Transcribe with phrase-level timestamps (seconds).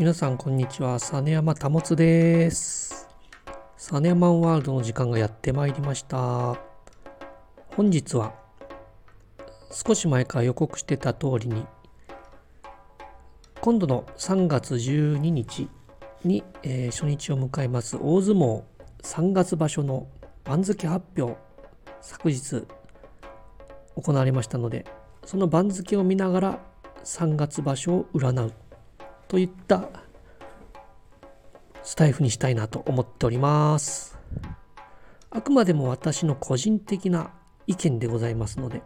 [0.00, 0.98] 皆さんこんにちは。
[0.98, 3.06] 実山保です。
[3.76, 6.56] 実山ワールドの時間がやってまいりました。
[7.76, 8.32] 本日は
[9.70, 11.66] 少し前から予告してた通りに
[13.60, 15.68] 今度の3月12日
[16.24, 18.62] に、えー、初日を迎えます大相撲
[19.02, 20.08] 3月場所の
[20.44, 21.36] 番付発表
[22.00, 22.64] 昨日
[23.96, 24.86] 行われましたので
[25.26, 26.58] その番付を見ながら
[27.04, 28.69] 3月場所を占う。
[29.30, 29.88] といった
[31.84, 34.18] スタイフにしたいなと思っております。
[35.30, 37.30] あくまでも私の個人的な
[37.68, 38.82] 意見でございますので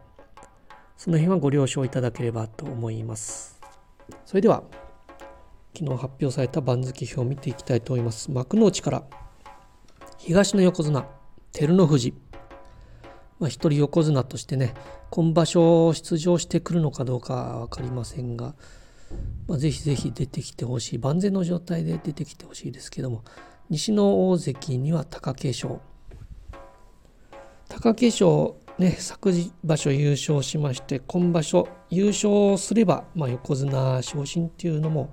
[0.98, 3.58] その辺はご了承いただければと思います。
[4.26, 4.64] それでは
[5.74, 8.30] 昨日発表された番付表を見ていきたいと思います。
[8.30, 9.02] 幕内から
[10.18, 11.06] 東の横綱
[11.52, 12.12] 照ノ富士。
[13.38, 14.74] まあ、一人横綱としてね
[15.08, 18.54] 今場所出場してくるのかどうか分かりませんが、
[19.46, 20.98] まあ、ぜひぜひ出てきてほしい。
[20.98, 23.22] 万全の状態で出てきてほしいですけども。
[23.70, 25.80] 西の大関には貴景勝。
[27.68, 35.10] 貴景勝ね昨場所優勝しまして今場所優勝すれば、まあ、横綱昇進っていうのも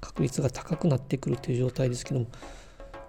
[0.00, 2.26] 確率が高くなってくるという状態ですけども。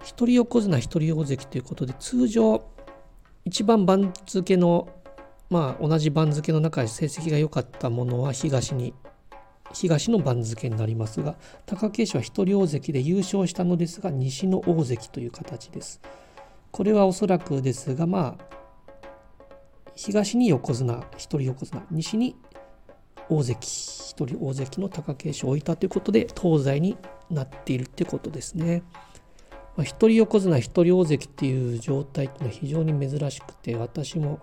[0.06, 2.64] 一人横綱一人大関ということで通常
[3.44, 4.88] 一番番付の
[5.50, 8.94] まあ同じ番付の中で成績が良かったものは東に
[9.72, 11.36] 東の番付になりますが
[11.66, 16.00] 貴景勝は一人大関で優勝したのですが西の大関という形です。
[16.70, 18.44] これはおそらくですがまあ
[19.94, 22.36] 東に横綱一人横綱西に
[23.28, 26.96] 大関一人大関の貴景勝を置いたということで東西に
[27.30, 28.82] なっているってことですね。
[29.76, 34.40] まあ、一人横綱一人大関っていう状態っていうのは非常に珍しくて私も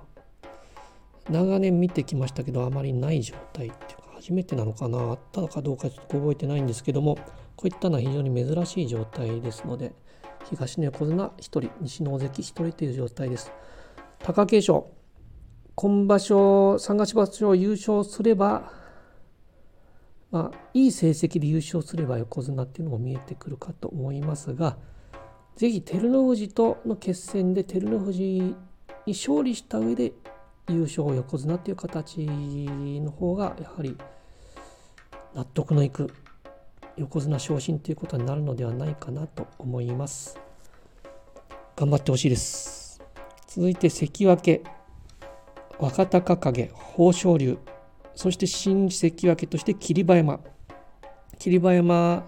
[1.29, 7.17] 長年見てきましたけどあまりない状態っていうか初めてなのかなあったのかどうかちょっと覚えてないんですけども
[7.57, 9.91] こういったのは非常に珍しい状態ですので
[10.50, 13.51] 東の横綱1人西の大関1人という状態です。
[14.19, 14.84] 貴景勝
[15.75, 18.72] 今場所三月場所優勝すれば
[20.31, 24.78] まあいい成績で優勝すれば横綱っていうのも見えてくるかと思いますが
[25.57, 28.55] ぜひ照ノ富士との決戦で照ノ富士に
[29.07, 30.13] 勝利した上で
[30.69, 33.97] 優勝横綱という形の方がやはり
[35.34, 36.13] 納得のいく
[36.96, 40.40] 横綱昇進ということになるのではないかなと思います。
[41.75, 43.02] 頑張ってほしいです。
[43.47, 44.62] 続いて関脇
[45.79, 47.57] 若隆景豊昇龍
[48.16, 50.40] そして新関脇として霧馬山。
[51.40, 52.25] 霧馬山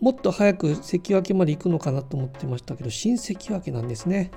[0.00, 4.30] もっと早く関脇まで行くのかなと思ってましたけど新関脇なんですね。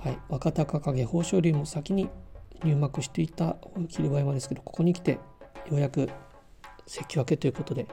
[0.00, 2.08] はい、若隆景豊昇龍も先に
[2.64, 3.56] 入幕していた
[3.88, 5.20] 霧馬山ですけどここに来てよ
[5.72, 6.08] うやく
[6.86, 7.86] 関脇ということで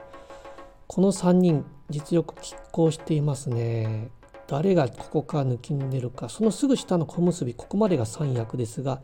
[0.86, 4.10] この3人実力拮抗していますね。
[4.46, 9.02] 誰がここから抜きんでるかそのすぐ下の小結ここまでが三役ですが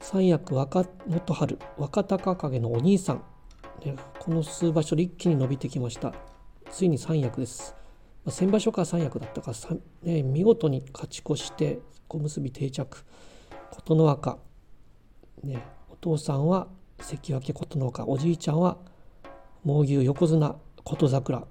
[0.00, 3.22] 三役若元春若隆景のお兄さん、
[4.20, 6.14] この数場所で一気に伸びてきました
[6.70, 7.83] ついに三役です。
[8.24, 13.04] ま、先場所から三役だったから、ね、見事に勝ち越して小結定着。
[13.70, 14.38] 琴ノ若、
[15.42, 16.68] ね、お父さんは
[17.00, 18.06] 関脇琴ノ若。
[18.06, 18.78] おじいちゃんは
[19.64, 20.56] 猛牛横綱。
[20.84, 21.44] 琴桜。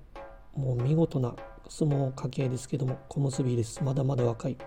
[0.56, 1.36] もう見事な
[1.68, 3.84] 相撲家系ですけども小結です。
[3.84, 4.58] まだまだ若い。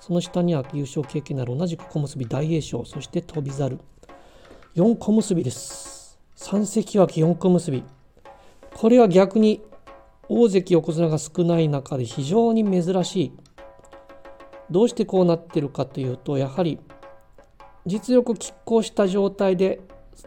[0.00, 2.84] その下には優勝経験のある同じく小結大栄翔。
[2.84, 3.78] そして翔猿。
[4.74, 6.18] 4小結です。
[6.36, 7.82] 3関脇4小結。
[8.74, 9.62] これは逆に
[10.28, 13.32] 大関横綱が少ない中で非常に珍しい。
[14.70, 16.78] どうしてこうなってるかというとやはり
[17.86, 19.80] 実力拮抗した状態で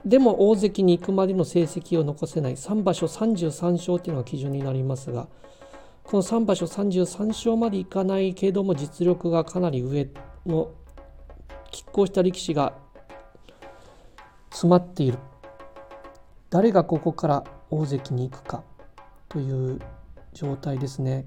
[0.03, 2.55] でも大関に行くまでの成績を残せない。
[2.55, 5.27] 3場所33勝というのが基準になりますが
[6.03, 10.09] この3場所33勝までいかないけども実力がかなり上
[10.45, 10.71] の
[11.71, 12.73] 拮抗した力士が
[14.49, 15.19] 詰まっている。
[16.49, 18.63] 誰がここから大関に行くか。
[19.31, 19.79] という
[20.33, 21.23] 状態ですね。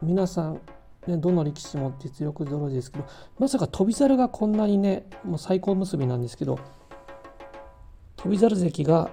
[0.00, 0.60] 皆さん、
[1.08, 3.06] ね、どの力士も実力ぞろいですけど
[3.38, 6.58] まさか翔猿がこんなにねもう最高結びなんですけど
[8.16, 9.10] 翔猿関が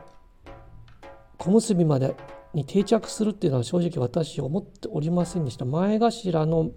[1.37, 2.15] 小結まで
[2.53, 6.71] に定着するっていうのは正直私思っておりませんでした前頭の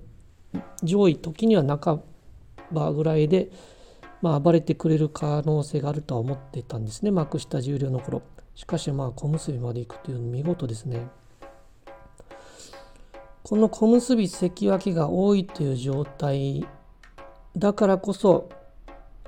[0.82, 2.02] 上位時には半
[2.70, 3.50] ばぐらいで、
[4.22, 8.22] まあ、暴れてくれる可能性があるとは思ってたんですね幕下重量の頃
[8.54, 11.06] しかしまあ小結まで行くというの見事ですね。
[13.48, 16.66] この小結関脇が多いという状態
[17.56, 18.48] だからこそ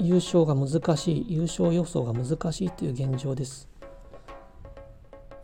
[0.00, 3.68] 優勝が難しい優勝予想が難しいという現状です。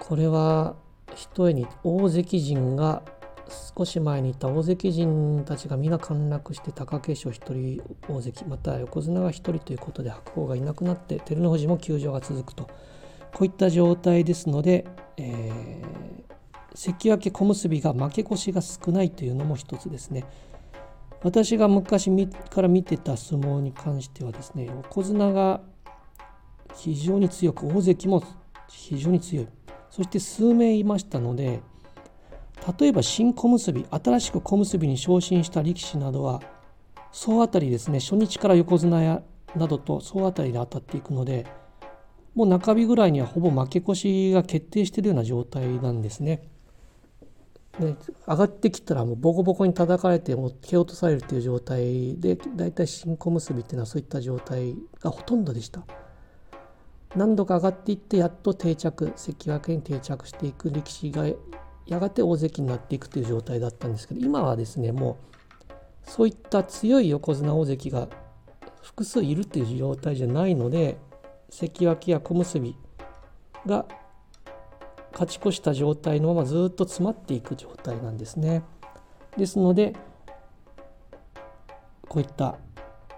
[0.00, 0.75] これは
[1.15, 3.05] ひとえに大関陣が
[3.76, 12.69] 少し前にいた大関陣たちが皆陥落して貴景勝1人大関また横綱が1人ということで白鵬がいなくなって照ノ富士も休場が続くと
[13.32, 14.85] こういった状態ですので、
[15.17, 16.34] えー、
[16.75, 20.25] 関脇小結が負け越しが少ないというのも一つですね。
[21.25, 25.62] 私が昔から見てた相撲に関してはですね横綱が
[26.75, 28.23] 非常に強く大関も
[28.69, 29.49] 非常に強い
[29.91, 31.62] そして数名いましたので
[32.79, 36.43] 例えば新小結新しく小結に昇進した力士などは
[37.11, 39.23] 総当たりですね初日から横綱や
[39.56, 41.47] などと総当たりで当たっていくので
[42.35, 46.54] もう中日ぐらいにはほぼ負け越しが決定しているような状態なんですね。
[47.81, 55.82] で上がってきたらもうボコボコに叩かれても蹴落とされるという状態でだいたい新小結びっていうのはそういった状態がほとんどでした。
[57.17, 61.26] 何度か上がっていってやっと定着関脇に定着していく力士が
[61.87, 65.19] やがて大関になっていくという状態だったんですけど今はですねも
[66.06, 68.09] うそういった強い横綱大関が
[68.82, 70.99] 複数いるという状態じゃないので
[71.50, 72.61] 関脇や小結
[73.67, 73.87] が
[75.14, 78.62] 勝ち越した状態のままずっと詰まっていく状態なんですね。
[79.37, 79.94] ですので
[82.08, 82.58] こういった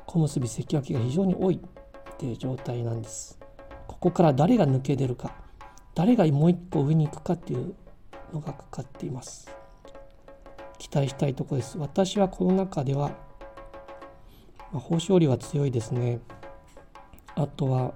[0.07, 3.39] 小結関脇が非常に多いっていう状態なんです。
[3.89, 5.35] ここから誰が抜け出るか
[5.95, 7.75] 誰がもう一個上に行くかっていう
[8.33, 9.51] のがかかっています。
[10.79, 11.79] 期待したいとこです。
[11.79, 13.11] 私はこの中では、
[14.71, 16.21] まあ、豊昇龍は強いですね。
[17.35, 17.95] あとは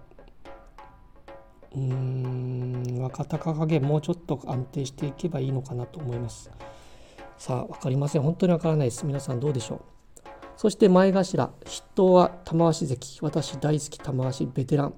[1.74, 6.50] うーん若隆景もうちょっと安定していけばいいのかなと思います。
[7.38, 8.22] さあ分かりません。
[8.22, 9.06] 本当に分からないです。
[9.06, 9.80] 皆さんどうでしょう？
[10.56, 13.18] そして前頭筆頭は玉鷲関。
[13.22, 14.94] 私大好き玉鷲ベテラン。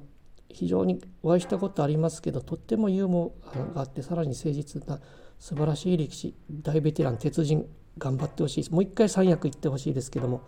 [0.48, 3.32] 非常にお会いしたことありますけどとってもユーモ
[3.72, 5.00] アがあってさらに誠実な
[5.38, 6.34] 素晴らしい力士。
[6.50, 7.66] 大ベテラン鉄人。
[7.98, 10.40] 頑張ってほしいもう一回三役行ってほしいですけども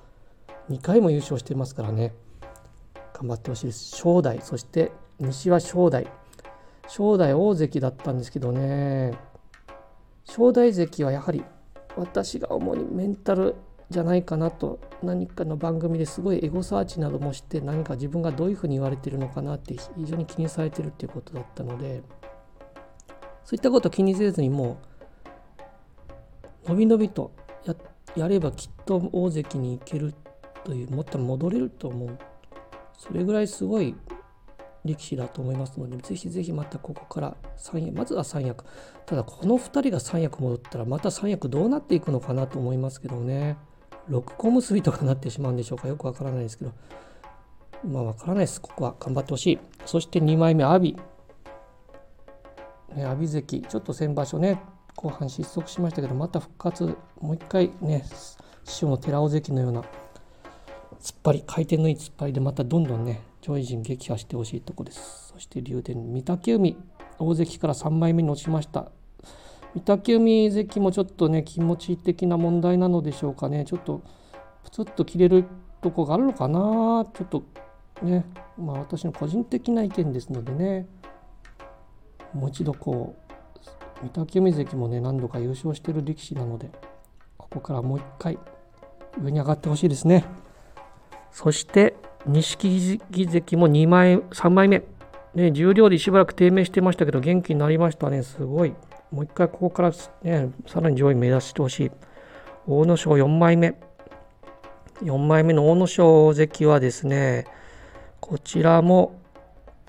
[0.71, 2.15] 2回も優勝してますからね。
[3.13, 3.97] 頑張ってほしいです。
[3.97, 4.93] 正代そして
[5.25, 6.07] 西は正代。
[6.87, 9.13] 正代大関だったんですけどね。
[10.25, 11.45] 正代関はやはり
[11.97, 13.55] 私が主にメンタル
[13.91, 22.03] じゃないかなと何かの番組ですごいエゴサーチなどもして何か自分がどういうふうに言われてるのかなって非常に気にされてるっていうことだったので。
[23.45, 24.79] そういったことを気にせずにも
[26.67, 27.31] うのびのびと
[27.65, 27.75] や
[28.17, 30.15] やればきっと大関に行ける
[30.65, 32.19] というもっと戻れると思う。
[32.97, 33.95] それぐらいすごい
[34.85, 38.65] 力士だと思いますので、ぜひぜひまたここから三役、まずは三役。
[39.07, 43.57] ただ、この2人が三役戻ったら、また三役どうなっていくのかなと思いますけどね。
[44.11, 45.89] 6個結びとかなってしまうんでしょうか。
[45.89, 46.73] よくわからないですけど。
[47.85, 48.61] まあ、わからないです。
[48.61, 49.59] ここは頑張ってほしい。
[49.87, 50.93] そして2枚目、阿炎。
[52.95, 54.61] ね、阿炎関、ちょっと先場所ね、
[54.97, 58.05] 後半失速しましたけど、また復活、もう一回ね、
[58.65, 59.81] 師匠の寺尾関のような
[61.01, 65.29] 突っ張り、回転のいい突っ張りで、またどんどんね、上位陣撃破してほしいとこです。
[65.35, 66.79] そして竜電、御嶽海、
[67.19, 68.91] 大関から3枚目に落ちました。
[69.75, 73.67] 御嶽海関もちょっとね、気持ち的な問題なのでしょうかね。
[73.67, 74.01] ちょっと、
[74.63, 75.45] プツッと切れる
[75.83, 77.05] とこがあるのかな。
[77.13, 77.43] ちょっと
[78.03, 78.25] ね、
[78.57, 80.87] まあ私の個人的な意見ですのでね、
[82.33, 83.15] もう一度こ
[84.01, 86.71] う、御嶽海関もね、何度か優勝してる力士なので、
[87.37, 88.39] ここからもう一回
[89.23, 90.25] 上に上がってほしいですね。
[91.31, 91.95] そして、
[92.27, 94.83] 錦木関も2枚、3枚目。
[95.35, 98.23] ね、重量でしばらく低迷してましたけど、元気になりましたね。
[98.23, 98.75] すごい。
[99.11, 101.91] もう一回ここから、ね、さらに上位目指してほしい。
[102.67, 103.75] 阿武咲4枚目。
[105.03, 107.47] 4枚目の阿武咲関はですね、
[108.21, 109.21] こちらも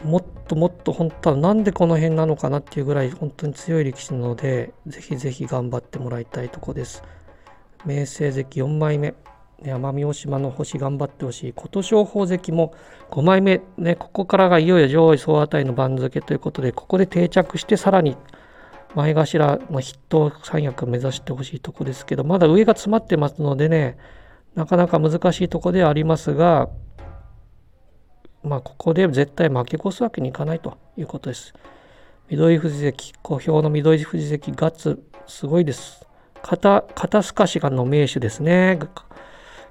[0.04, 7.04] もっともっと本当はなんでこの辺なのかなっていうぐらい本当に強い力士なので、ぜひぜひ頑張ってもらいたいとこです。
[7.86, 9.14] 明生関4枚目。
[9.74, 11.54] 奄美大島の星頑張ってほしい。
[11.54, 12.74] 琴勝峰関も
[13.12, 18.18] 5枚目、ね、ここからがいよいよ上位総当たりの番付ということで、ここで定着してさらに
[18.96, 23.98] 前頭の筆頭三役目指してほしいとこですけど、まだ上が詰まってますのでね、
[24.56, 26.70] なかなか難しいとこではありますが、
[28.42, 31.54] まあ、ここで絶対負け越すわけにいかないということです。
[32.30, 36.08] 緑富士関、小兵の緑富士関、ガッツ、すごいです。
[36.42, 38.80] 肩、肩透かしがの名手ですね。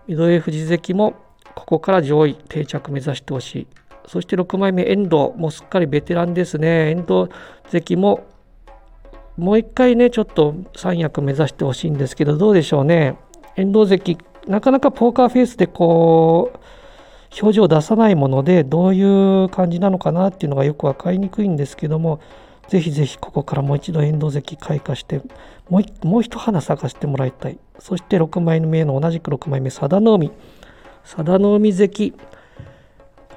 [0.07, 1.15] 緑富士関も
[1.55, 3.67] ここから上位定着目指してほしい。
[4.07, 6.91] そして6枚目、遠藤、もうすっかりベテランですね。
[6.91, 7.31] 遠藤
[7.71, 8.27] 関も
[9.37, 13.17] もう一回ね、ちょっと三役目指してほしいんですけど、どうでしょうね。
[13.57, 16.59] 遠藤関、なかなかポーカーフェイスでこう、
[17.41, 22.21] 表情を出さないもので、どういう感じなのかなっていうのがよく分かりにくいんですけども、
[22.69, 25.21] ぜひぜひここからもう一度遠藤関開花して
[25.69, 30.31] もうもう一花咲かせてもらいたいそして6枚目の同じく6枚目佐田の海
[31.03, 32.15] 佐田の海関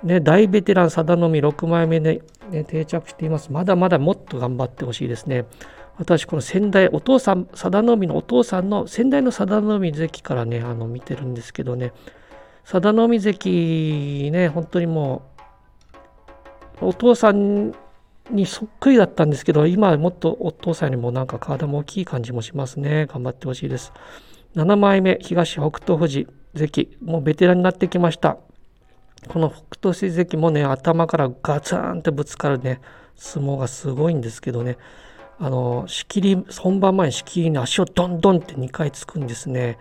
[0.03, 3.51] ね、大ベテラン佐田の海6枚目で、ね、定着しています。
[3.51, 5.45] まだまだもっと頑張ってほしいですね。
[5.97, 11.93] 私、この先代、お父さん、佐田の海のお父さんの、先代の佐田の海関からね、あの見てるんですけどね、
[12.63, 15.23] 佐田の海関ね、本当にも
[16.81, 17.73] う、お父さん
[18.29, 23.05] にそっくりだったんですけど、今はもっとお父さんよりもなんか体も大きい感じもしますね。
[23.07, 23.93] 頑張ってほしいです。
[24.55, 28.37] 7枚目、東北東富士関、もうベテランになってきました。
[29.27, 29.57] この北
[29.89, 32.81] 斗星関もね、頭からガツンってぶつかるね、
[33.15, 34.77] 相撲がすごいんですけどね、
[35.39, 39.77] あの、仕切り、本番前に仕切りに足をドンドンって2回つくんですね。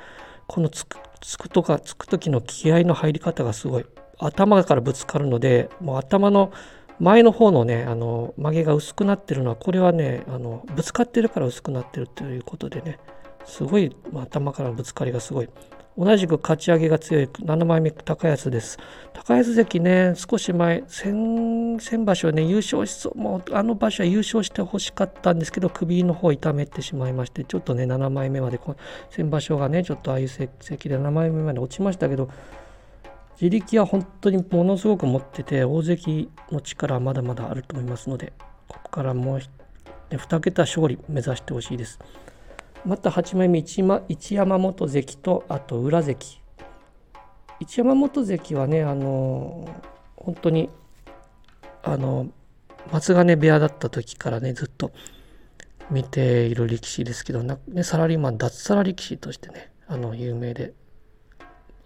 [0.47, 3.87] このつく、つくとか、つく時の気合の入り方がすごい。
[4.19, 6.53] 頭からぶつかるので、もう頭の
[6.99, 12.99] 前の方のね、あの、曲げが薄くなってるのは、これはね、あの、ぶつかってるから薄くなってるということでね、
[13.45, 15.49] すごい、まあ、頭からのぶつかりがすごい。
[15.99, 18.79] 同じく勝ち上げが強い7枚目高安です。
[19.15, 28.61] 高安関ね、少し前、先先場所ね、優勝しそう、もうあの場所は優勝してほしかったんですけど、首の方痛めてしまいまして、ちょっとね、7枚目まで、
[29.09, 32.29] 先場所がね、ちょっとああいう成績で7枚目まで落ちましたけど、
[33.41, 38.33] 自力は本当にものすごく持ってて、大関の力はまだまだあると思いますので、
[38.69, 39.41] ここからもう、
[40.11, 41.99] 2桁勝利目指してほしいです。
[42.87, 46.41] また8枚目一山本関とあと裏関
[47.59, 49.69] 一山本関はねあの
[50.15, 50.71] 本当に
[51.83, 52.29] あの
[52.93, 54.93] 松金部屋だった時からねずっと
[55.91, 60.73] 見ている力士ですけどね、サラリーマン脱サラ力士としてねあの有名で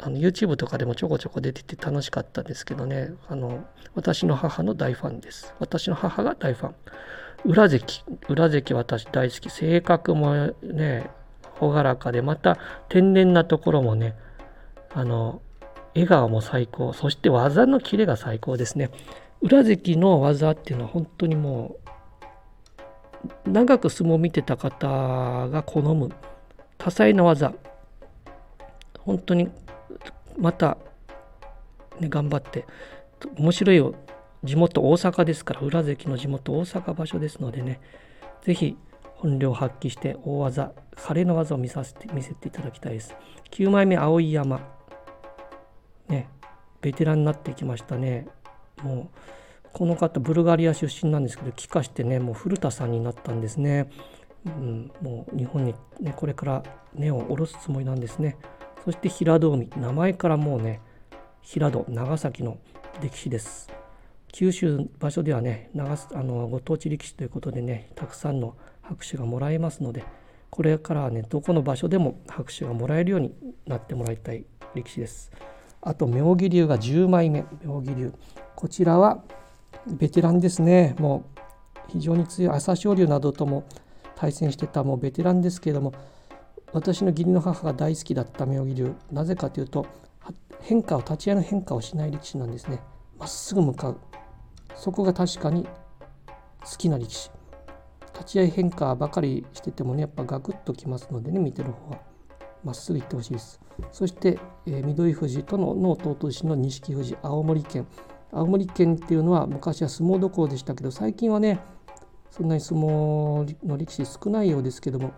[0.03, 3.65] あの YouTube とかでもちょこちょこ出てて楽しかったんですけどねあの
[3.95, 6.75] 私の母の大ファンです私の母が大ファン
[7.45, 9.51] 裏関、裏関私大好き。
[9.51, 11.11] 性格もね、
[11.61, 14.15] 朗らかで、また天然なところもね、
[14.95, 15.41] あの、
[15.95, 16.93] 笑顔も最高。
[16.93, 18.91] そして技のキレが最高ですね。
[19.41, 21.77] 裏関の技っていうのは本当にも
[23.47, 26.11] う、長く相撲を見てた方が好む
[26.79, 27.55] 多彩な技。
[28.99, 29.51] 本当に
[30.39, 30.79] また、
[31.99, 32.67] ね、頑張って
[33.37, 33.95] 面白いよ。
[34.43, 37.79] 地元大阪ですから裏関の地元大阪場所ですのでね
[38.43, 38.79] 是非
[39.17, 43.15] 本領発揮して大技晴れの技を見させて見せていただきたいです。
[43.51, 44.61] 9枚目碧山。
[46.09, 46.29] ね
[46.81, 48.27] ベテランになってきましたね。
[48.83, 49.19] もう
[49.73, 53.91] この方ブルガリア出身なんですけど帰化してねもう古田さんになったんですね、
[54.47, 56.63] うん、もう日本に、ね、これから
[56.95, 58.37] 根を下ろすつもりなんですね。
[58.85, 59.71] そして平戸海。
[59.77, 60.81] 名前からもうね
[61.43, 62.59] 平戸長崎の
[63.03, 63.69] 歴史です。
[64.33, 70.05] 九州場所ではね長あのご当地力士ということでねたくさんの拍手がもらえますので
[70.51, 73.35] これからはねどこの場所でも拍手がもらえるように
[73.67, 74.45] なってもらいたい
[74.75, 75.31] 力士です。
[75.83, 77.45] あと妙義龍が10枚目。
[77.65, 78.13] 妙義龍。
[78.55, 79.23] こちらは
[79.87, 80.95] ベテランですね。
[80.99, 81.41] もう
[81.89, 83.65] 非常に強い朝青龍などとも
[84.15, 85.93] 対戦してたもうベテランですけれども
[86.73, 88.95] 私の義理の母が大好きだった妙義龍。
[89.11, 89.87] なぜかというと
[90.61, 92.81] 変化を立ち合いの変化をしない力士なんですね。
[93.19, 94.01] まっすぐ向かう。
[94.75, 95.67] そこが確かに
[96.65, 97.31] 好きな力士。
[98.15, 101.99] 立ち合い変化ばかりしててもねやっぱガクッときますのでね見てる方は。
[102.63, 103.61] まっすぐ行ってほしいです。
[103.91, 107.87] そして、えー、緑富士とのの弟子の錦富士青森県。
[108.33, 111.59] 青森県っていうのは昔は相撲どころでしたけど最近はね
[112.31, 115.13] そんなに相撲の力士少ないようですけども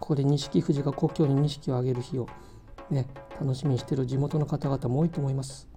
[0.00, 2.28] ここで錦富士が故郷に錦をあげる日を
[2.90, 3.06] ね
[3.40, 5.68] 楽しみにしてる地元の方々も多いと思います。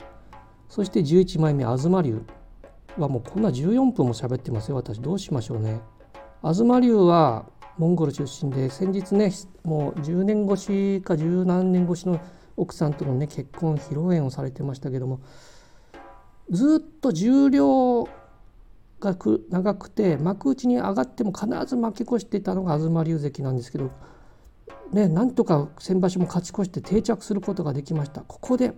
[0.69, 2.21] そして11枚目東龍
[2.97, 4.75] はもうこんな14分も喋ってますよ。
[4.75, 5.79] 私どうしましょうね。
[6.41, 7.45] 東龍は
[7.77, 9.31] モンゴル出身で先日ね
[9.63, 12.19] もう10年越しか十何年越しの
[12.55, 15.21] 奥さんとのね結婚披露宴をされてましたけども
[16.49, 18.07] ずっと重量
[18.99, 19.15] が
[19.49, 23.91] 長くて幕内に上がっても必ず負け越していたのが東龍関なんですけど
[24.91, 28.21] ねなんとか先場所も勝ち越して定着することができました。
[28.21, 28.73] ここで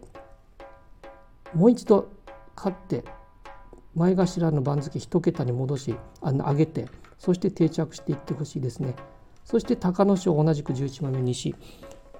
[1.53, 2.09] もう一度
[2.55, 3.03] 勝って
[3.95, 8.95] 前頭の番付1桁に戻しあの上げてそして定着していってほしいですね。
[9.45, 11.55] そして隆の勝同じく11枚目西。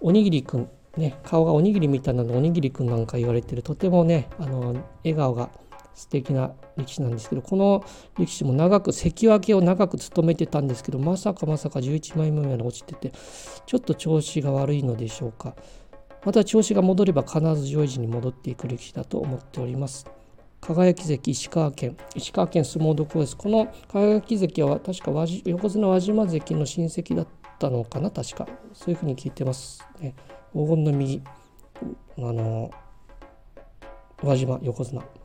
[0.01, 3.61] おにぎりくんね顔がおにぎりみたいなのおにぎりくんなんか言われてる。
[3.61, 5.49] とてもねあの笑顔が
[5.99, 7.83] 素敵な力士なんですけどこの
[8.17, 13.11] 力士も長く関脇を長く務めてたんですけどまさかまさか11枚目まで落ちてて
[13.65, 15.55] ちょっと調子が悪いのでしょうか。
[16.23, 20.05] また調子が戻れば必ず上位陣に戻っていく力士だと思っております。
[20.61, 23.35] 輝関石川県石川県相撲どころです。
[23.35, 25.11] この輝関は確か
[25.43, 27.27] 横綱輪島関の親戚だっ
[27.59, 28.47] たのかな確か。
[28.71, 30.15] そういうふうに聞いてますね。
[30.53, 31.21] 黄金の右
[32.17, 32.71] あの
[34.23, 35.18] 輪島横綱。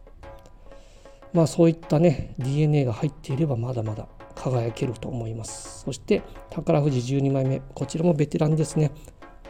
[1.34, 5.82] まあそういったね DNA が入っていればまだまだ輝けると思います。
[5.84, 8.92] そして宝富士12枚目こちらもベテランですね。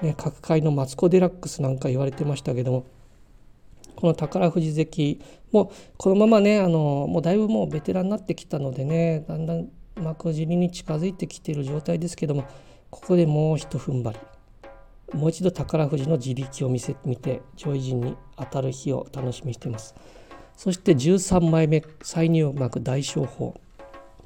[0.03, 2.87] ね各界のマツコ・デラックスなんか言われてましたけども
[3.97, 5.21] この宝富士関
[5.53, 12.45] もこのままねあのもうだいぶもうベテランになってきたのでねだんだん幕尻に近づいてきている状態ですけども
[12.91, 14.19] ここでもうひと踏ん張り。
[15.13, 19.95] もう一度宝富士の自力を見せ見て上位陣に当たる日を楽しみにしています。
[20.57, 23.61] そして13枚目再入幕大翔鵬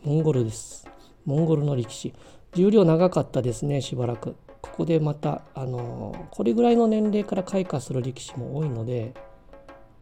[0.04, 0.86] モンゴルです。
[1.24, 2.14] モンゴルの力士。
[2.54, 4.36] 重量長かったですねしばらく。
[4.60, 9.14] ここでまたあのこれぐらいの年齢から開花する力士も多いので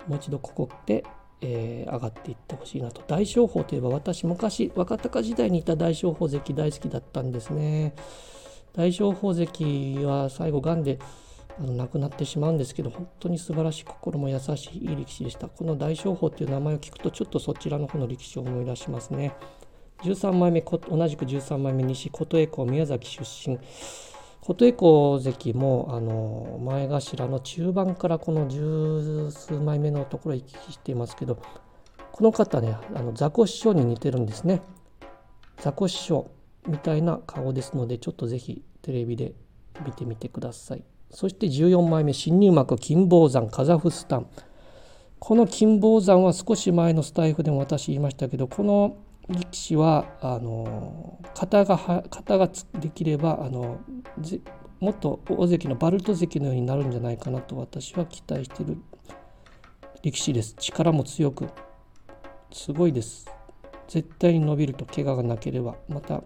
[0.06, 1.04] もう一度ここで、
[1.40, 3.02] えー、上がっていってほしいなと。
[3.06, 7.94] 大翔鵬といえば私昔若隆時代にいた大翔鵬関大好きだったんですね。
[8.74, 10.98] 大翔鵬関は最後がんで
[11.58, 15.48] あの亡くなってしまうんですけど本当に素晴らしい心も優しいいい力士でした。
[15.48, 19.34] この大翔鵬という名前を聞くとちょっとそちらの方の力士を思い出しますね。
[20.02, 23.58] 13枚目同じく13枚目西琴恵光宮崎出身。
[24.42, 31.40] 琴恵光関もあの前頭の中盤からこの十数枚目のところ行き来していますけど
[32.12, 34.62] この方ねあの雑魚師匠に似てるんですね。
[35.58, 36.30] 雑魚師匠
[36.66, 39.32] みたいな顔ですのでちょっとぜひテレビで
[39.84, 40.84] 見てみてください。
[41.16, 44.26] そして14枚目新入幕金峰山カザフスタン。
[45.18, 53.80] この金峰山は少し前のスタイフでも私言いましたけどこの力士はあの型が型ができればあの
[54.78, 58.76] もっと大関のバルト関のようになるんじゃないかなと私は期待している
[60.02, 60.54] 力士です。
[60.58, 61.48] 力も強く
[62.52, 63.26] すごいです
[63.88, 66.22] 絶対に伸びると怪我がなければまた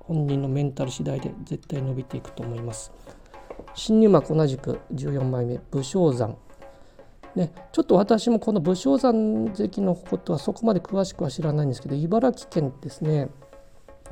[0.00, 2.92] 本人のメンタル次第で絶対伸びていくと思います
[3.74, 6.36] 新入幕同じく14枚目武将山。
[7.34, 13.30] ね、ちょっと私もこの武将山関のことはそこまで詳しくは知らないんですけど茨城県ですね。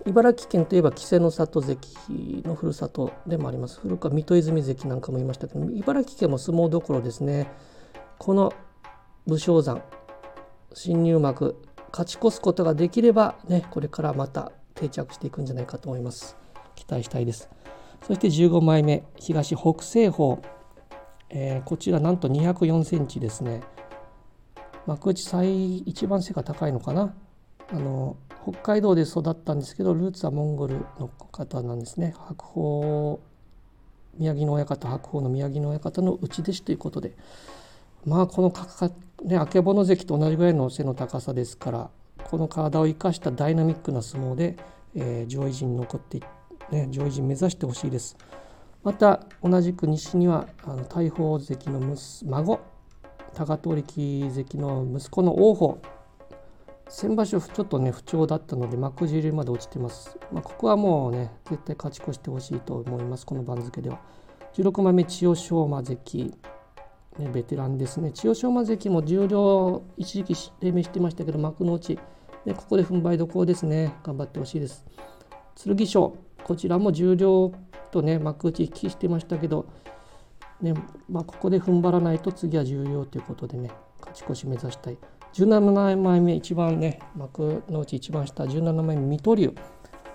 [0.07, 3.79] 茨城県といえば稀勢の里関のふるさとでもあります。
[3.81, 7.51] 古くは水戸泉関なんかもいましたけど茨城県も相撲どころですね。
[8.18, 8.53] この
[9.27, 9.83] 武将山
[10.73, 11.57] 新入幕
[11.92, 16.37] 勝ち越すことができればねこれからまた定着していくんじゃないかと思います。
[16.75, 17.51] 期待したいです。
[18.06, 20.40] そして15枚目東北西方。
[21.32, 23.62] えー、こちらなんと204センチですね。
[24.86, 27.14] 幕内最一番背が高いのかな？
[27.72, 32.14] あの北海道で育ったんですけどルーツはモンゴルの方なんですね。
[32.16, 33.20] 白鵬
[34.18, 37.14] 宮城の親方白鵬の宮城の親方の内弟子ということで。
[38.06, 38.90] まあこのかか、
[39.22, 41.90] ね、あけぼの関と同じぐらいの背の高さですから
[42.24, 44.56] この体を生かしたダイナミックな相撲で、
[44.94, 46.20] えー、上位陣に残って、
[46.70, 48.16] ね、上位陣目指してほしいです。
[48.83, 51.80] また同じく西にはあの大鵬関の
[52.24, 52.61] 孫
[53.35, 55.78] 高遠力関の息子の王鵬。
[56.88, 64.00] 先場所ちょっとね不調だったので幕尻まで落ちてます、まあ、ここはもうね絶対勝ち越してほしいと思いますこの番付では。
[64.54, 66.35] 16枚目千代翔馬関。
[67.18, 68.12] ね、ベテランですね。
[68.12, 71.98] 千代翔馬関も重量一時期低迷してましたけど幕の内、
[72.44, 73.94] ね、ここで踏ん張りどころですね。
[74.02, 74.85] 頑張ってほしいです。
[75.62, 76.16] 剣翔。
[76.44, 77.53] こちらも重量
[77.90, 79.66] とね幕内引きしてましたけど、
[80.61, 80.74] ね
[81.09, 84.98] まあ、ここで踏ん張らないと次は重要ということでね勝ち越し目指したい。
[85.33, 89.55] 17枚目一番ね幕の内一番下17枚目水戸龍。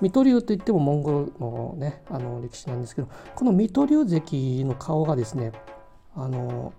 [0.02, 5.54] 水戸龍といってもモンゴルのねあの歴史なんですけどこの水戸龍関の顔がですね
[6.16, 6.74] あの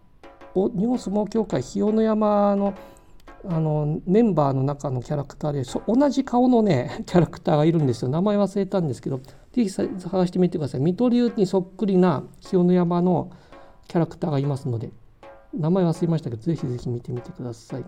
[0.55, 2.75] 日本相撲協会日の山の
[3.44, 8.09] あのメンバーの中のキャラクターで同じ顔のね キャラクターがいるんですよ。
[8.09, 9.88] 名前忘れたんですけどぜひ探
[10.27, 10.81] してみてください。
[10.81, 13.31] 水戸流にそっくりな清野山の
[13.88, 14.90] キャラクターがいますので
[15.55, 17.85] 名前忘れましたけどぜひぜひ見てみてください。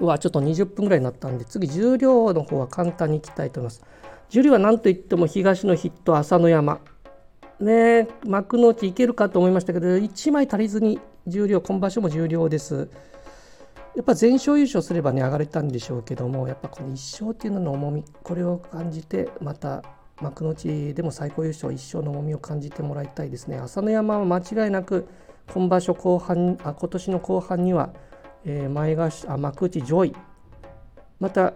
[0.00, 3.84] うわちょっと20分ぐらいになったんで次重量の方は簡単にいきたいと思います。
[4.28, 6.80] 重量は何といっても東の筆頭朝乃山。
[7.60, 12.88] ね幕の内いけるかと思いましたけど1枚足りずに重量今場所も重量です。
[13.96, 16.92] やっぱ全勝優勝すればね上がれたんでしょうけどもやっぱこの1
[17.24, 19.82] 勝っていうのの重みこれを感じてまた
[20.20, 23.58] 幕内でも最高優勝一生の重みを感じてもらいたいですね。
[23.58, 25.08] 朝乃山は間違いなく
[25.52, 27.94] 今場所後半あ今年の後半には、
[28.44, 30.14] えー、前頭あ幕内上位。
[31.18, 31.54] また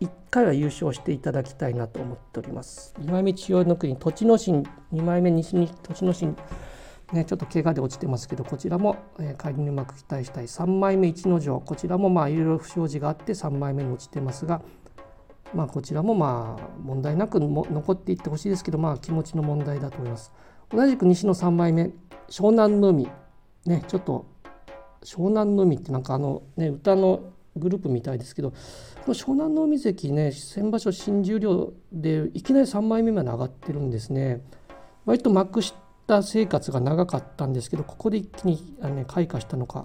[0.00, 2.94] 1回は優勝していただきたいなと思っております。
[3.00, 4.62] 2枚目千代の国栃ノ心。
[4.94, 6.36] 2枚目西に栃ノ心。
[7.12, 14.62] ね、ちょっと怪我で落ちてますけどこちらも、えー、帰りにうまく期待したい3枚目逸ノ城こちらもまあいろいろ不祥事があって3枚目に落ちてますが、
[15.54, 20.32] まあ、こちらもまあ問題なくも残っていってほしいですけど、まあ、気持ちの問題だと思います。
[20.70, 21.90] 同じく西の3枚目
[22.30, 23.10] 湘南の海
[23.66, 24.24] ねちょっと
[25.04, 28.56] 湘南の海ってなんかあのね歌のグループみたいですけどこ
[29.08, 34.40] の湘南の海関ね先場所新十両でいきなり3枚目まで上がってるんですね。
[35.04, 35.81] 割と幕下
[36.22, 39.84] 生活が長かったんですけどここで一気にあの、ね、開花したのか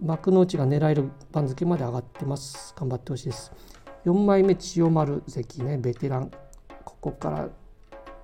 [0.00, 2.74] 幕の内が狙える番付まで上がってます。
[2.76, 3.52] 頑張ってほしいです。
[4.04, 6.30] 4枚目千代丸関ねベテラン。
[6.84, 7.48] ここから、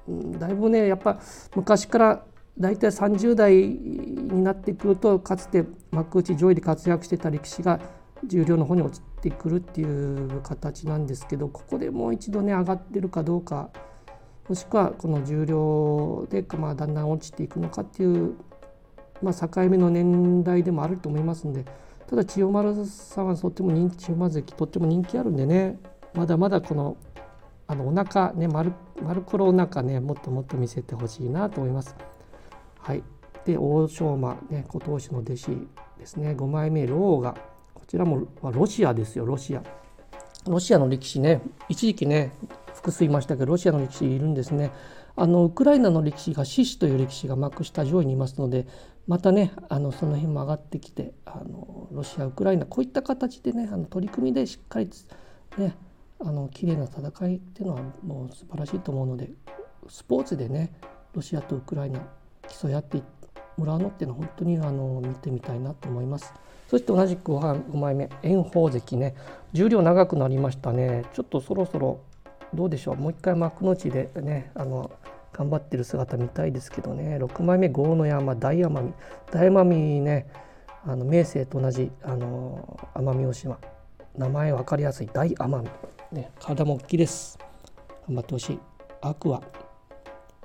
[0.09, 1.21] うん、だいぶねやっぱ
[1.55, 2.25] 昔から
[2.59, 7.79] 大体30代になってくるとかつて幕内上位で活躍してた力士が
[8.25, 13.71] 重量の方に落ちてくるっていう形なんですけどここでもう一度ね上がってるかどうか
[14.49, 18.35] もしくはこの重量で、まあ、だんだん落ちていくのかっていう、
[19.23, 21.65] まあ、境目の年代でもあると思いますんで
[22.09, 25.79] ただ千代丸さんはとっても人気千代丸関とっても人気あるんでね
[26.15, 26.97] まだまだこの
[27.67, 31.95] あのお腹ね丸丸黒お腹ねもっともっと見せてほしいなと思います。
[32.79, 33.03] はい、
[33.45, 37.35] で欧勝馬ね古投手の弟子ですね5枚目ローガ
[37.75, 39.63] こちらもロシアですよロシア。
[40.47, 42.33] ロシアの力士ね一時期ね
[42.89, 44.71] 複数いましたけどロシアの力士いるんですね。
[45.15, 48.67] あのウクライナの力士がシシという力士が幕下上位にいますので
[49.09, 54.89] またねあのその辺も上がってきてあのロシアウクライナこういった形でねあの取り組みでしっかり
[55.57, 55.77] ね
[56.21, 59.31] あの綺麗な戦いっていうのはもう素晴らしいと思うので
[59.89, 60.73] スポーツでね
[61.15, 62.01] ロシアとウクライナ
[62.49, 63.03] 競い合って
[63.57, 66.33] もらうのっていうのは本当にあの見てみたいなと思います。
[66.69, 69.15] そして同じくご飯5枚目炎鵬関ね
[69.53, 72.01] 重量長くなりましたねちょっとそろそろ
[72.55, 72.97] どうでしょう。
[72.97, 74.91] もう一回幕の内でねあの
[75.33, 77.19] 頑張ってる姿見たいですけどね。
[77.19, 78.93] 6枚目豪ノ山大奄美。
[79.31, 80.29] 大奄美ね
[80.85, 83.59] あの明生と同じ奄美大島。
[84.17, 85.11] 名前分かりやすい。
[85.13, 85.69] 大奄美、
[86.17, 87.39] ね、体も大きいです。
[88.09, 88.61] 頑張ってほしい。
[89.01, 89.43] アクア。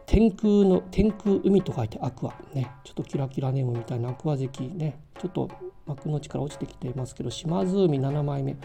[0.05, 2.33] 天空の天空海と書いてアクア。
[2.53, 4.99] ねちょっとキラキラネームみたいなアクア関ね。
[5.19, 5.49] ちょっと
[5.85, 8.57] 幕の内から落ちてきていますけど島津海7枚目。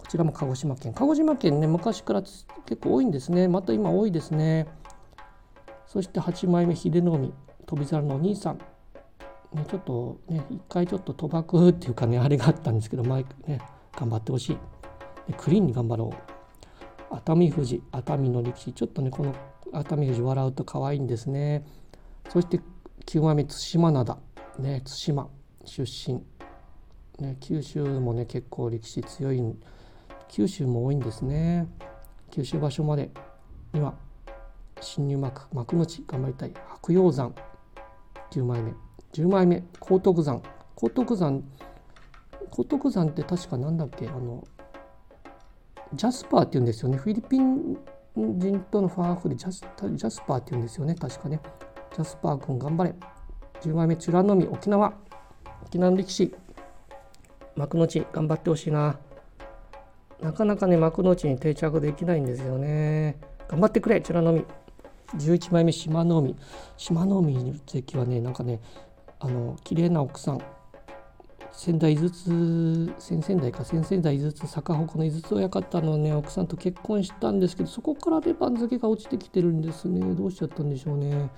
[0.00, 0.94] こちらも鹿児島県。
[0.94, 2.46] 鹿児島県ね昔から結
[2.80, 3.48] 構多いんですね。
[3.48, 4.66] また今多いですね。
[5.86, 7.34] そして8枚目秀ノ海
[7.66, 8.58] 飛猿のお兄さん。
[9.52, 13.60] ね、ちょっとね一回ちょっと賭博っていうかねあれがあったんですけどマイクね
[13.94, 14.58] 頑張ってほしい、ね、
[15.36, 16.14] クリーンに頑張ろ
[17.10, 17.14] う。
[17.14, 19.34] 熱海富士熱海の力士ちょっとねこの
[19.72, 21.66] 熱海富士笑うと可愛いんですね。
[22.30, 22.60] そして
[23.04, 24.16] 9枚目対馬灘。
[24.58, 25.28] ね対馬
[25.66, 26.22] 出身。
[27.18, 29.42] ね九州もね結構力士強い
[30.32, 31.66] 九州も多いんですね。
[32.30, 33.10] 九州場所まで
[33.72, 33.94] には
[34.80, 37.34] 新入幕幕内頑張りたい白鷹山。
[38.30, 38.72] 9枚目
[39.12, 40.40] 10枚目高徳山。
[40.76, 41.42] 高徳山
[42.48, 44.06] 高徳山って確かなんだっけ？
[44.06, 44.46] あの
[45.94, 46.96] ジャスパーって言うんですよね。
[46.96, 47.76] フィリピン
[48.14, 50.94] 人とのファーフでジャスジャスパーって言うんですよね。
[50.94, 51.40] 確かね。
[51.92, 52.94] ジャスパー君頑張れ。
[53.62, 54.92] 10枚目美ら海沖縄。
[55.66, 56.34] 沖縄の力士
[57.56, 58.96] 幕の内頑張ってほしいな。
[60.22, 63.18] なかなかね幕の内に定着できないんですよね。
[63.48, 64.44] 頑張ってくれ美ら海。
[65.16, 66.36] 11枚目島の海。
[66.76, 68.60] 島の海関はねなんかね
[69.18, 70.40] あの綺麗な奥さん。
[71.52, 80.00] 仙台井筒先々代か先々代井筒坂鉾の井筒親方のね奥さんと結婚したんですけどそこからで番付が落ちてきてるんですね。
[80.14, 81.30] どうしちゃったんでしょうね。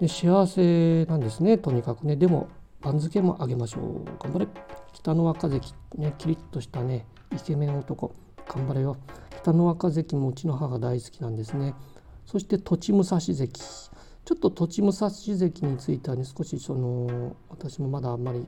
[0.00, 2.16] で幸せなんですねとにかくね。
[2.16, 2.48] でも
[2.80, 4.04] 番付も上げましょう。
[4.18, 4.48] 頑張れ。
[4.94, 8.14] 北の若関ねキリッとしたねイケメン男
[8.46, 8.96] 頑張れよ。
[9.42, 11.74] 北の若関もうちの母大好きなんですね。
[12.26, 13.48] そして栃武蔵関。
[13.48, 18.46] ちょっと栃武蔵関についてはね少しその私もまだあんまり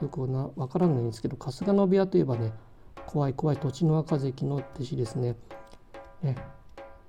[0.00, 2.52] よくな分からないんですけど春日野部屋といえばね
[3.06, 5.36] 怖い怖い栃の若関の弟子ですね。
[6.22, 6.36] ね。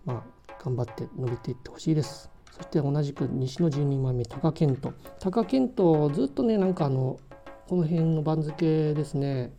[0.03, 2.29] まあ頑張って伸びていってほしいです。
[2.51, 4.95] そして同じく西の12枚目貴健斗。
[5.19, 7.19] 貴健斗ずっとねなんかあの
[7.67, 9.53] この辺の番付ですね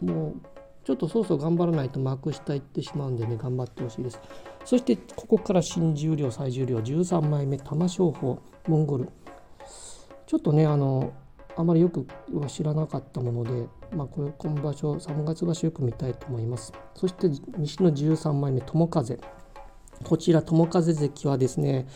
[0.00, 0.57] もう
[0.88, 4.18] ちょっとそうそう頑張らないと幕下行ってしまうんでね頑張ってほしいです。
[4.64, 9.10] そしてここから新十両最重量13枚目玉正鳳モンゴル。
[10.26, 11.12] ちょっとねあの
[11.56, 16.72] あまりよくは知らなかったもので、まあ、これ今場所3月場所よく見たいと思います。
[16.94, 19.20] そして西の13枚目友風。
[20.04, 21.86] こちら友風関はですね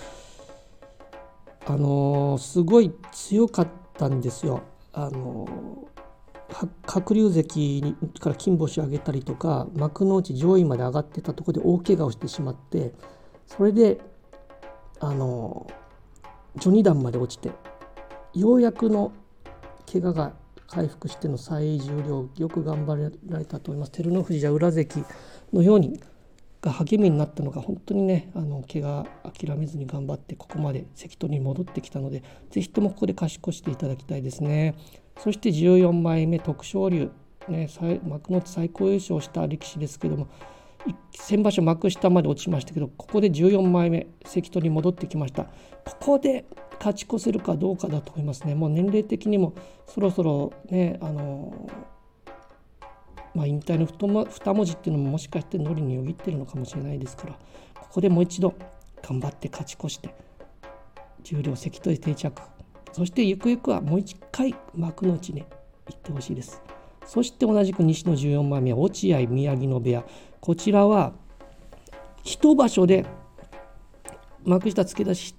[1.67, 4.61] あのー、すごい強かったんですよ。
[4.93, 5.49] あの
[6.87, 12.93] 鶴竜関から金星を上げたりとか幕内上位まで上がってたところで大怪我をしてしまって
[13.47, 13.99] それで
[15.01, 15.67] あの
[16.61, 17.51] 序二段まで落ちて
[18.35, 19.13] ようやくの
[19.91, 20.33] 怪我が
[20.69, 23.93] 回復しての最重量よく頑張られたと思います。
[23.93, 25.05] 照ノ富士や宇良関
[25.53, 26.01] のように
[26.63, 29.05] が励みになったのが本当にねあの怪我
[29.39, 34.77] 諦めずに頑張ってここまで関取に戻ってきたのでぜひともここで勝ち越していただきたいですね。
[35.19, 37.11] そして14枚目徳勝龍。
[37.49, 37.69] ね
[38.05, 40.29] 幕内最高優勝した力士ですけども
[41.13, 45.45] 先場所幕下まで落ちましたけどここで14枚目関取に戻ってきました。
[45.85, 46.45] ここで
[46.79, 48.55] 勝ち越せるかどうかだと思いますね。
[48.55, 49.55] もう年齢的にも
[49.87, 51.69] そろそろねあの
[53.35, 57.33] まあ、引退の2文字っていうのももしかしてノリによぎってるのかもしれないですから
[57.81, 58.55] ここでもう一度
[59.01, 60.15] 頑張って勝ち越して
[61.23, 62.43] 重量関取定着。
[62.93, 65.47] そしてゆくゆくはもう一回幕の内に行
[65.97, 66.63] ってほしいです。
[67.07, 70.05] そして同じく西の14枚目は落合宮城野部屋。
[70.41, 71.13] こちらは
[72.23, 73.07] 一場所で
[74.45, 75.35] 幕下付け出し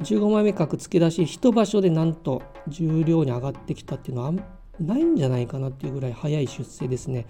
[0.00, 4.32] 15枚目格付け出し一場所でなんと重量に上がってきたっていうのは
[4.78, 7.26] ないんじゃないかなっていうぐらい早い出世ですね。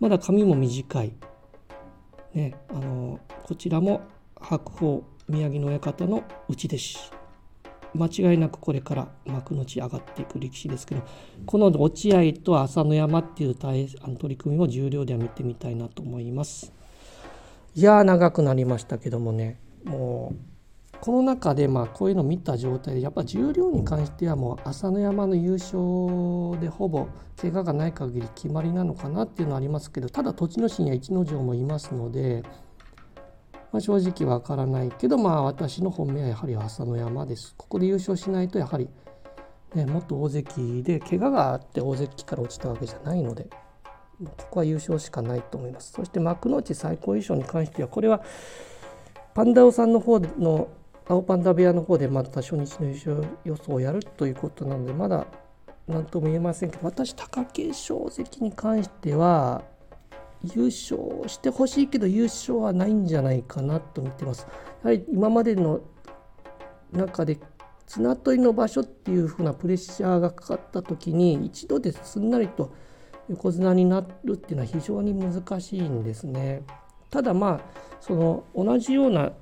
[0.00, 1.12] まだ髪も短い。
[2.34, 4.00] ねあのこちらも
[4.40, 7.19] 白鵬宮城の親方の内弟子
[7.94, 11.02] 間違いなくこれから幕の内上がっていく力士ですけど
[11.46, 16.72] この落合と朝乃山っていう対あの取り組みを重量では見てみたいなと思います。
[17.74, 19.60] いやー長くなりましたけどもね。
[19.84, 20.50] もう
[21.00, 27.08] この中でまあこういうの見た状態でやっぱ重量に関してはもう朝乃山の優勝でほぼ
[27.40, 32.42] 怪我がない限り決まりなのかなっていうのはありますけどただ栃ノ心や逸ノ城もいますので、
[33.72, 37.54] まあ、正直わからないけどまあ私の本命はやはり朝乃山です。
[37.56, 38.88] ここで優勝しないとやはり、
[39.74, 43.48] ね、もっと大関で怪我があって大関から落ちたわけじゃないので。
[44.20, 45.92] ここは優勝しかないと思います。
[45.92, 48.22] そして幕内最高優勝に関してはこれは
[49.34, 50.68] パンダオさんの方の
[51.08, 55.26] 青パンダ部屋の方でまた初日の優勝予想をやるということなのでまだ
[55.88, 59.62] 何とも言えませんけど私貴景勝関に関しては
[60.42, 64.46] 優勝してほしいけど優勝はないんじゃないかなと見てます。
[64.82, 65.80] やはり今までの
[66.92, 67.38] 中で
[67.86, 72.72] 綱取りの場所っていうふうなプレッシャーがかかった時に一度ですんなりと
[73.28, 76.62] 横綱になるっていうのは非常に難しいんですね。
[77.10, 77.60] ただまあ
[78.00, 79.32] その同じような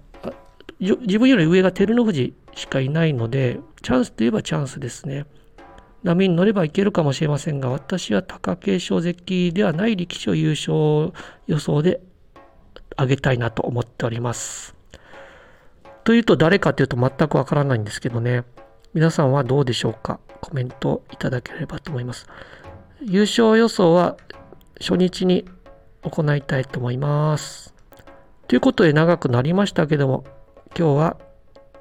[0.81, 5.27] 自分より上が照ノ富士しかいないので、チャンスといえばチャンスですね。
[6.09, 11.13] 波に乗ればいけるかもしれませんが、私は貴景勝関ではない力士を優勝
[11.47, 12.01] 予想で
[12.99, 14.75] 上げたいなと思っております。
[16.05, 18.45] というと誰かというと全くわからないんですけどね。
[18.95, 20.19] 皆さんはどうでしょうか？
[20.41, 22.27] コメントいただければと思います。
[23.03, 24.17] 優勝予想は
[24.81, 25.45] 初日に
[26.03, 27.75] 行いたいと思います。
[28.47, 30.25] ということで長くなりましたけども、
[30.75, 31.17] 今日は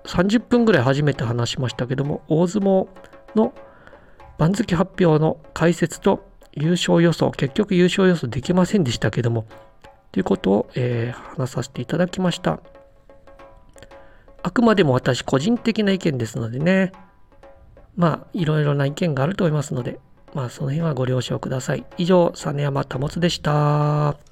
[0.03, 2.87] 30分ぐらい初めて話しましたけども大相撲
[3.35, 3.53] の
[4.37, 9.45] 番付発表の解説と優勝予想結局優勝予想できませんでしたけども
[10.11, 12.59] ということを、えー、話させていただきました。
[14.41, 16.91] あくまでも私個人的な意見ですのでね。
[17.95, 19.99] まあいろいろな意見があると思いますので
[20.33, 21.85] まあその辺はご了承ください。
[21.97, 24.26] 以上実山保でした。